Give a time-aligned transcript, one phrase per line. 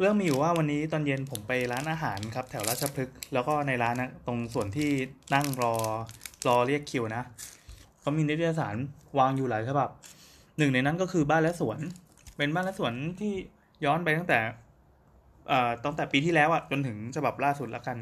[0.00, 4.90] เรื่องมีอยู่ว่าวันนี้ตอนเย็นผมไปร้านอาหารครับแถวราชพฤกษ์แล้วก็ในร้านนะตรงส่วนที่
[5.34, 5.74] นั่งรอ
[6.46, 7.22] รอเรียกคิวนะ
[8.00, 8.74] เขามีนิตยสาร
[9.18, 9.88] วางอยู่หลายฉบับ
[10.58, 11.78] หนึ่งในนั้นก็คือบ้านและสวน
[12.36, 13.32] เป็นบ้านและสวนที่
[13.84, 14.38] ย้อนไปตั้งแต่
[15.48, 17.96] เอ่อตั้งแต่ปีที่แล้วอะจนถึงฉบับล่าสุดแล้วกัน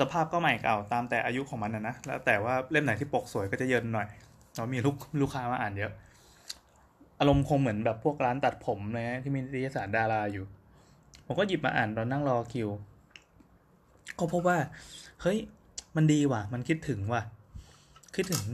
[0.00, 4.08] สภาพก็ใหม่เก่าตามแต่อายุของมันนะนะแล้วแต่ว่าเล่มไหนที่ปกสวยก็จะเยินหน่อย
[4.56, 5.92] เรามีลูกลูกค้ามาอ่านเยอะ
[7.20, 10.44] อารมณ์คงเหมือนแบบพวกร้านตัดผมนะที่มีนิตยสารดาราอยู่
[11.32, 12.68] ผมก็หยิบมาอ่านตอนนั่งรอคิว
[14.18, 14.58] ก็พบว่า
[15.22, 15.38] เฮ้ย
[15.96, 17.22] มันดีว่ะ มันคิดถึงว่ะ
[18.16, 18.44] คิดถึง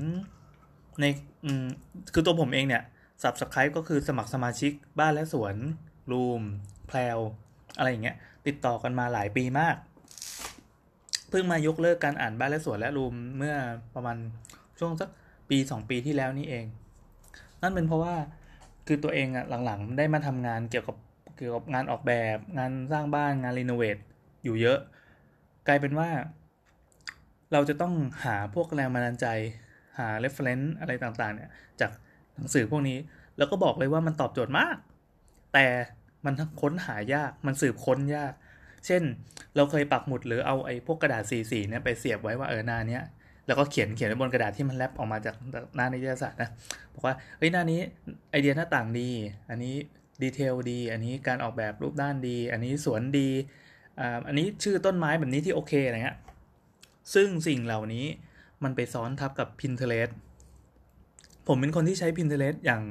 [1.00, 1.04] ใน
[1.44, 1.66] อืม
[2.12, 2.82] คือตัวผมเองเนี่ย
[3.22, 5.54] subscribe ก็คือสมัครสมาชิกบ้านและสวน
[6.12, 6.40] รูม
[6.88, 7.18] แพลว
[7.76, 8.16] อะไรอย่างเงี้ย
[8.46, 9.76] ติดต่อกันมาหลายปีมาก
[11.28, 13.54] เพิ่งมายกเลิกการอ่านบ้านและสวนและรูมเมื่อ
[13.94, 14.16] ประมาณ
[14.78, 15.08] ช่วงสัก
[15.50, 16.64] ปีสองปีที่แล้วนี่เอง
[17.62, 18.14] นั่นเป็นเพราะว่า
[18.86, 20.96] คือตัวเองอะหลังๆ ได้มาทำงานเกี่ยวกับ
[21.36, 23.96] เกี่ยวกับงานออกแบบงานสร้างบ้านงานรีโนเวท
[24.44, 24.78] อยู่เยอะ
[25.66, 26.08] กลายเป็นว่า
[27.52, 29.26] เราจะต้องหาพวกแรงบันดาลใจ
[29.98, 31.90] หา reference อะไรต่างๆ เนี่ย จาก
[32.34, 32.98] หนังสือพวกนี้
[33.38, 34.76] แล้วก็บอกเลยว่ามันตอบโจทย์มาก
[35.54, 35.66] แต่
[36.24, 38.32] มันค้นหายากมันสืบค้นยาก
[38.86, 39.02] เช่น
[39.56, 43.02] เราเคยปักหมุดหรือเอาไอ้พวกกระดาษสีๆเนี่ยไปเสียบไว้ว่าเออหน้าเนี้ย
[43.46, 45.34] แล้วก็เขียนเขียนไว้บนกระดาษที่มันแรปออกมาจาก
[45.76, 46.50] หน้านิตยสารนะ
[46.94, 47.80] บอกว่าเฮ้ยหน้านี้
[48.30, 49.08] ไอเดียหน้าต่างดี
[49.50, 49.74] อันนี้
[50.22, 53.28] ดีเทลดี อันนี้การออกแบบรูปด้านดี อันนี้สวนดี
[54.26, 56.18] อันนี้ชื่อต้นไม้แบบนี้ที่โอเคอะไรเงี้ย
[57.14, 58.06] ซึ่งสิ่งเหล่านี้
[58.64, 60.12] มันไปซ้อนทับกับ Pinterest
[61.48, 62.82] ผมเป็นคนที่ใช้ Pinterest อย่าง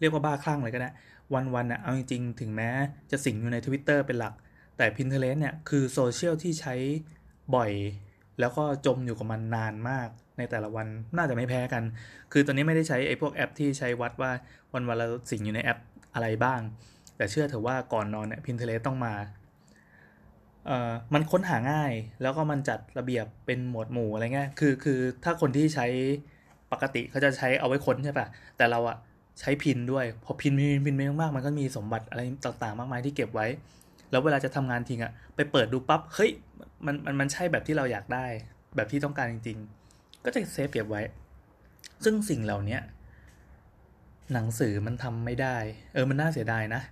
[0.00, 0.90] เรียกว่าบ้าคลั่งเลยก็ได้
[1.34, 2.70] วันๆน่ะเอาจริงๆ ถึงแม้
[3.10, 4.34] จะสิงอยู่ใน Twitter เป็นหลัก
[4.76, 6.74] แต่ Pinterest เนี่ย คือโซเชียลที่ใช้
[7.54, 7.72] บ่อย
[8.40, 11.82] แล้วก็จมอยู่กับมันนานมากในแต่ละวันน่าจะไม่แพ้กัน
[12.32, 14.30] คือตอนนี้ไม่ได้ใช้ไอ้พวกแอปที่ใช้วัดว่า
[14.72, 15.78] วันวันเราสิงอยู่ในแอป
[16.14, 16.60] อะไรบ้าง
[17.16, 19.14] แต่เชื่อเถอะว่าก่อนนอนเนี่ย Pinterest ต้องมา
[20.66, 25.86] เอ่อมันค้นหาง่ายแล้วก็มันจัดระเบียบเป็นหมวดหมู่อะไรเงี้ยคือคือถ้าคนที่ใช้
[26.72, 28.26] ปกติเขาจะใช้เอาไว้ค้นใช่ปะ
[28.56, 28.96] แต่เราอะ
[29.40, 33.46] ใช้พินด้วย พอพินพินพินไปมากๆมันก็มีสมบัติอะไรต่างๆ มากมายที่เก็บไว้
[34.10, 36.30] แล้วเวลาจะทำงานทิ้งอะไปเปิดดูปั๊บเฮ้ย
[36.86, 38.26] มันมันมันใช่แบบที่เราอยากได้
[38.76, 39.58] แบบที่ต้องการจริง
[39.92, 41.02] ๆ ก็จะเซฟเก็บไว้
[42.04, 42.78] ซึ่งสิ่งเหล่านี้
[44.34, 45.56] หนังสือมันทำไม่ได้
[45.94, 46.82] เออมันน่าเสียดายนะ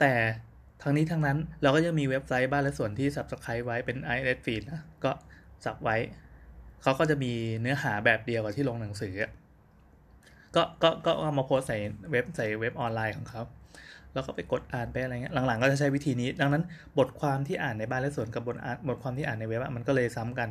[0.00, 0.12] แต่
[0.82, 5.12] ทั้งนี้ทั้งนั้นเราก็ยังมีเว็บไซต์บ้านและส่วนที่ subscribe ไว้เป็น i s feed นะ ก็
[5.64, 5.96] สับไว้
[6.82, 9.14] เขาก็จะมีเนื้อหาแบบเดียวกับที่ลงหนังสือ
[10.56, 11.78] ก็ก็ก็เอามาโพสใส่
[12.10, 13.42] เว็บใส่เว็บออนไลน์ของเขา
[14.14, 16.62] แล้วก็ไปกดอ่านไปอะไรเงี้ยหลังๆ ก็จะใช้วิธีนี้ ดังนั้น
[16.98, 18.56] บทความที่อ่านในบ้านและสวนกับบท
[18.88, 20.48] บทความที่อ่านในเว็บมันก็เลยซ้ำกัน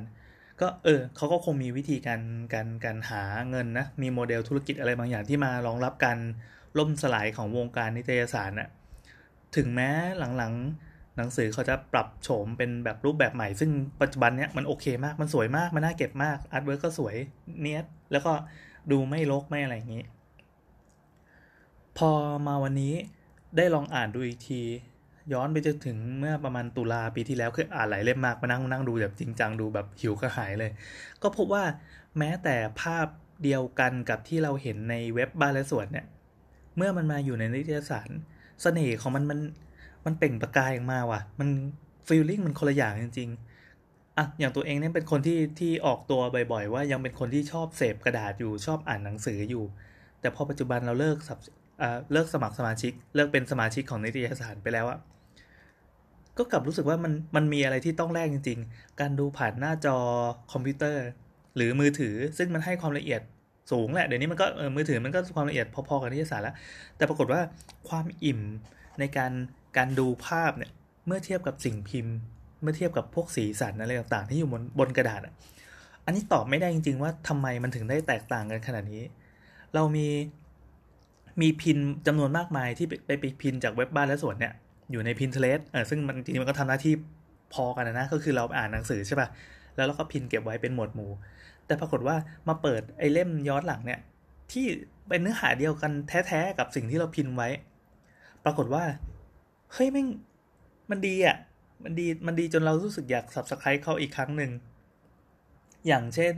[0.62, 2.22] ก็เออเขาก็คงมีวิธีการ
[2.54, 6.18] การการหาเงินนะ มีโมเดลธุรกิจอะไรบางอย่างที่มารองรับการ
[6.78, 8.70] ล่มสลายของวงการนิตยสารน่ะ
[9.56, 9.90] ถึงแม้
[10.38, 13.72] หลังๆหนังสือเขาจะปรับโฉมเป็นแบบรูปแบบใหม่ ซึ่ง
[14.02, 17.16] ปัจจุบันเนี้ยมันโอเคมากมันสวยมากมันน่าเก็บมาก artwork ก็สวย
[17.62, 18.32] เนี่ยแล้วก็
[18.92, 20.04] ดูไม่รกไม่อะไรอย่างนี้
[21.98, 22.12] พอ
[22.48, 22.94] มาวันนี้
[23.58, 24.62] ได้ลองอ่านดูอีกที
[25.34, 30.72] ย้อนไปจนถึงเมื่อประมาณตุลาปีที่แล้วคืออ่านหลายเล่มมากมานั่งนั่งดูแบบจริงจังดูแบบหิวกระหายเลย
[31.22, 31.64] ก็พบว่า
[32.18, 33.08] แม้แต่ภาพ
[33.44, 36.06] เดียวกันกับที่เราเห็นในเว็บบ้านและสวนเนี่ย
[36.78, 38.10] เมื่อมันมาอยู่ในนิตยสาร
[38.62, 39.40] เสน่ห์ของมันมัน
[40.06, 41.50] มันเปล่งประกายออกมาว่ะ มัน
[42.08, 49.64] ฟีลลิ่งมันคนละอย่างจริงๆอะอย่างตัวเองเนี่ยเป็นคนที่ที่ออกตัวบ่อยๆ ว่ายังเป็นคนที่ชอบเสพกระดาษอยู่ชอบอ่านหนังสืออยู่
[50.22, 51.40] แต่พอปัจจุบันเราเลิกสับ
[52.14, 55.00] เลิกสมัครสมาชิก เลิกเป็นสมาชิกของนิตยสารไปแล้วอะ
[56.38, 59.98] ก็กลับรู้สึกว่ามันมันมีอะไรที่ต้องแลกจริง ๆ การดูผ่านหน้าจอ
[60.52, 61.06] คอมพิวเตอร์
[61.56, 63.22] หรือมือถือซึ่งมันให้ความละเอียด
[63.72, 64.46] สูงแหละ เดี๋ยวนี้มันก็
[64.76, 66.56] มือถือมันก็ความละเอียดพอๆกับนิตยสารแล้ว
[66.98, 67.42] แต่ปรากฏว่า
[67.90, 68.42] ความอิ่ม
[69.00, 69.32] ในการ
[69.78, 70.72] การดูภาพเนี่ย
[71.08, 72.16] เมื่อเทียบกับสิ่งพิมพ์
[72.62, 79.04] เมื่อเทียบกับพวกสีสันอะไรต่างๆ ที่อยู่บนบนกระดาษอะันนี้ตอบไม่ได้จริง ๆ ว่าทำไมมันถึงได้แตกต่างกันขนาดนี้
[79.76, 80.08] เรามี
[81.42, 81.78] มีพิน
[82.08, 84.54] จำนวนมากมายที่ไปไปพินจากเว็บบ้านและสวนเนี่ย
[84.92, 86.94] อยู่ใน Pinterest เออซึ่งมันจริงๆมันก็ทำหน้าที่
[87.54, 89.28] พอกันนะ ก็คือเราอ่านหนังสือใช่ป่ะ
[89.76, 91.12] แล้วเราก็พินเก็บไว้เป็นหมวดหมู่
[91.66, 92.16] แต่ปรากฏว่า
[92.48, 94.00] มาเปิดไอ้เล่มย้อนหลังเนี่ย
[94.52, 94.66] ที่
[95.10, 97.50] เป็นเนื้อหาเดียวกันแท้ๆกับสิ่งที่เราพินไว้
[98.46, 98.84] ปรากฏว่า
[99.74, 100.08] เฮ้ยแม่ง
[100.90, 101.38] มันดีอะ
[101.84, 104.52] มันดี มันดีจนเรารู้สึกอยาก subscribe เขาอีกครั้งหนึ่ง
[105.88, 106.36] อย่างเช่น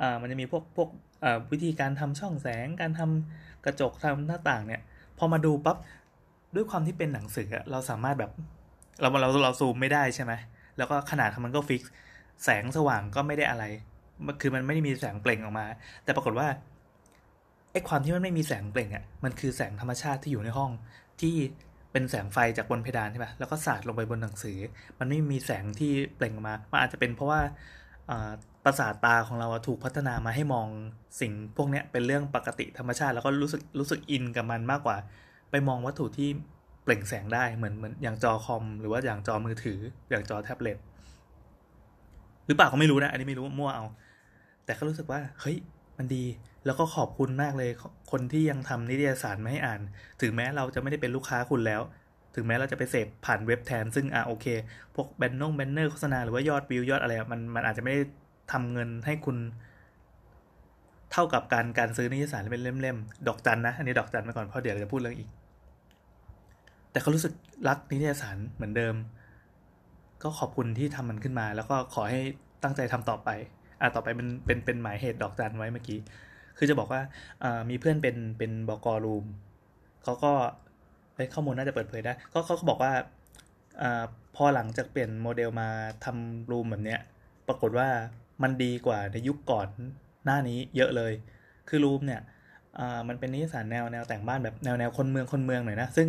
[0.00, 0.88] อ่ามันจะมีพวกพวก
[1.24, 4.82] อ่าวิธีการทำช่องแสง การทำกระจกทำหน้าต่างเนี่ย
[5.18, 5.76] พอมาดูปั๊บ
[6.54, 8.30] ด้วยความที่เป็นหนังสือเราสามารถแบบ
[9.00, 10.32] เราเราเราซูมไม่ได้ใช่ไหม
[10.78, 11.82] แล้วก็ขนาดมันก็ฟิก
[12.44, 13.64] แสงสว่างก็ไม่ได้อะไร
[14.40, 15.66] คือมันไม่ได้มีแสงเปล่งออกมา
[16.04, 16.46] แต่ปรากฏว่า
[17.72, 20.70] ไอ้ความที่มันไม่มีแสงเปล่งอะ มันคือแสงธรรมชาติที่อยู่ในห้อง
[21.20, 21.34] ที่
[21.92, 24.58] เป็นแสงไฟจากบนเพดานใช่ปะแล้วก็สาดลงไปบนหนังสือ
[24.98, 27.40] มันไม่มีแสงที่เปล่งออกมา มันอาจจะเป็นเพราะว่า
[28.64, 30.66] ประสาทตาของเราถูกพัฒนามาให้มอง
[31.20, 34.96] สิ่งพวกนี้เป็นเรื่องปกติธรรมชาติ แล้วก็รู้สึกรู้สึกอินกับมันมากกว่า
[35.50, 36.28] ไปมองวัตถุที่
[36.84, 39.78] เปล่งแสงได้เหมือนเหมือนอย่างจอคอม หรือว่าอย่างจอมือถือ
[40.10, 40.78] อย่างจอแท็บเล็ต
[42.46, 43.84] หรือเปล่าก็ไม่รู้นะ อันนี้ไม่รู้มั่วเอา
[44.64, 45.56] แต่ก็รู้สึกว่าเฮ้ย
[45.98, 46.24] มันดี
[46.66, 47.70] แล้วก็ขอบคุณมากเลย
[48.10, 49.80] คนที่ยังทำนิตยสารมาให้อ่าน
[50.20, 51.80] ถึงแม้เราจะไม่ได้เป็นลูกค้าคุณแล้ว
[52.34, 54.46] ถึงแม้เราจะไปเสพผ่านเว็บแทน ซึ่งอะโอเค
[54.94, 58.02] พวกแบนนงแบนเนอร์โฆษณาหรือว่ายอดวิวยอดอะไรมันมันอาจจะไม่ได้
[58.52, 59.36] ทำเงินให้คุณ
[61.12, 65.28] เท่ากับการการซื้อนิตยสารเป็นเล่มๆ ดอกจันนะ อันนี้ดอกจันไปก่อนเพราะเดี๋ยวเราจะพูดเรื่องอีก
[66.90, 67.32] แต่เขารู้สึก
[67.68, 68.94] รักนิตยสารเหมือนเดิม
[70.22, 72.20] ก็ขอบคุณที่ทำมันขึ้นมา แล้วก็ขอให้
[72.62, 73.28] ตั้งใจทำต่อไป
[73.80, 75.98] อ่าต่อไปเป็นเป็นเป็นหมายเหตุดอกจันไว้เมื่อกี้
[76.58, 77.00] คือจะบอกว่า
[77.44, 79.24] อ่ามีเพื่อนเป็นเป็นบกรูม
[80.04, 80.32] เขาก็
[81.34, 82.92] ข้อมูลน่าจะเปิดเผยได้ก็เขาบอกว่า
[83.82, 83.84] อ
[84.36, 85.68] พอหลังจากเปลี่ยนโมเดลมา
[86.04, 87.00] ทำรูมแบบเนี้ย
[87.48, 87.88] ปรากฏว่า
[88.42, 89.68] มันดีกว่าในยุคก่อน
[90.24, 91.12] หน้านี้เยอะเลย
[91.68, 92.20] คือรูมเนี่ย
[93.08, 96.08] มันเป็นนิสานแนวแนวแต่งบ้านแบบแนวแนวคนเมืองคนเมืองหน่อยนะ ซึ่ง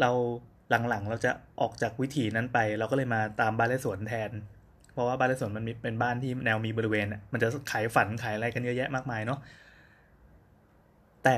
[0.00, 0.10] เรา
[0.88, 1.30] หลังๆ เราจะ
[1.60, 4.30] ออกจากวิถีนั้นไป เราก็เลยมาตามบ้านและสวนแทน
[4.92, 9.38] เพราะว่าบ้านและสวนมันมีเป็นบ้านที่แนวมีบริเวณมันจะขายฝันขายอะไรกันเยอะแยะมากมายเนาะ
[11.24, 11.36] แต่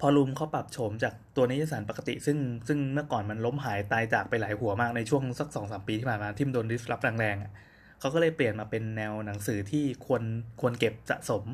[0.00, 2.38] พอรูมเขาปรับโฉมจากตัวนิยสารปกติ ซึ่ง
[2.68, 10.22] ซึ่งเมื่อก่อนมันล้มหายตายจากไปหลายหัวมากในช่วงสักสองสามปีที่ผ่านมาที่มโดนดิสรับแรงๆเขาก็เลยเปลี่ยนมาเป็นแนวหนังสือที่ควร
[10.60, 11.44] ควรเก็บสะสม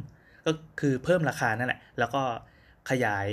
[0.47, 2.23] ก็คือเพิ่มราคานั่นแหละ แล้วก็
[2.91, 3.29] ขยาย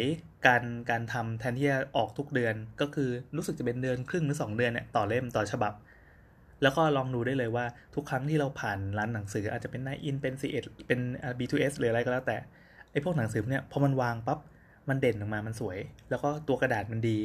[0.48, 5.74] การการทำแทนที่จะออกทุกเดือน ก็คือรู้สึกจะเป็นเดือนครึ่งหรือ 2 เดือนเนี่ยต่อเล่มต่อฉบับ
[6.62, 7.66] แล้วก็ลองดูได้เลยว่า
[7.96, 10.56] ทุกครั้งที่เราผ่านร้านหนังสืออาจจะเป็นนายอินทร์เป็นซีเอ็ด
[10.88, 11.00] เป็น
[11.40, 12.38] B2S หรืออะไรก็แล้วแต่
[12.92, 14.40] ไอ้พวกหนังสือเนี่ยพอมันวางปั๊บ
[14.90, 15.78] มันเด่นออกมามันสวย
[16.10, 17.18] แล้วก็ตัวกระดาษมันดี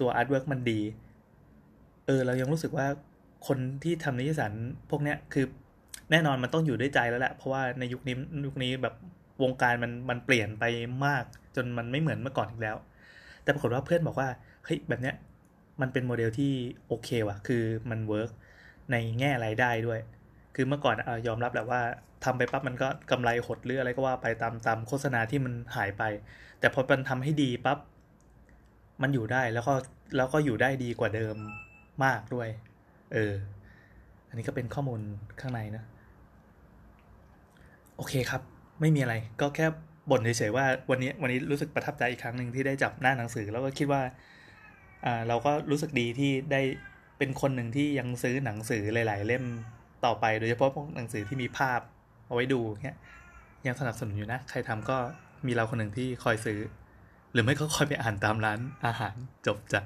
[0.00, 0.80] ตัว artwork มันดี
[2.06, 2.86] เออเรายังรู้สึกว่า
[3.46, 4.52] คนที่ทำนิตยสาร
[4.90, 5.46] พวกเนี้ยคือ
[6.10, 8.16] แน่นอนมันต้องอยู่ด้วยใจแล้วแหละเพราะว่าในยุคนี้
[8.46, 8.94] ยุคนี้แบบ
[9.42, 10.64] วงการมันมันเปลี่ยนไป
[11.06, 11.24] มาก
[11.56, 12.76] จนมันไม่เหมือนเมื่อก่อนอีกแล้ว
[13.42, 14.28] แต่ปรากฏว่าเพื่อนบอกว่า
[14.64, 15.14] เฮ้ยแบบเนี้ย
[15.80, 16.52] มันเป็นโมเดลที่
[16.88, 18.30] โอเคว่ะ คือมัน work
[18.90, 20.00] ในแง่รายได้ด้วย
[20.54, 21.80] คือเมื่อก่อนอยอมรับแหละว่า
[22.24, 26.02] ทำไปปั๊บมันก็กำไรหดหรืออะไรก็ว่าไปตามตามโฆษณาที่มันหายไป
[26.60, 27.78] แต่พอมันทำให้ดีปั๊บ
[29.02, 29.74] มันอยู่ได้แล้วก็
[30.16, 31.36] แล้วก็อยู่ได้ดีกว่าเดิม
[32.04, 32.48] มากด้วย
[33.14, 33.34] เออ
[34.28, 35.00] อันนี้ก็เป็นข้อมูล
[35.40, 35.84] ข้างในนะ
[37.96, 38.42] โอเคครับ
[38.80, 39.66] ไม่มีอะไร ก็แค่
[40.10, 44.02] บ่นเฉยๆว่าวันนี้วันนี้รู้สึกประทับใจอีกครั้งหนึ่งที่ได้จับหน้าหนังสือ แล้วก็คิดว่า
[45.04, 46.62] อ่าเราก็รู้สึกดีที่ได้
[47.18, 49.44] เป็นคนหนึ่งที่ยังซื้อหนังสือหลาย ๆ เล่ม
[50.04, 51.80] ต่อไปโดยเฉพาะพวกหนังสือที่มีภาพ
[52.26, 52.98] เอาไว้ดูเนี้ย
[53.66, 54.96] ยังสนับสนุนอยู่นะ ใครทำก็
[55.46, 56.58] มีเราคนหนึ่งที่คอยซื้อ
[57.32, 59.14] หรือไม่ก็คอยไปอ่านตามร้านอาหาร
[59.46, 59.80] จบจ้ะ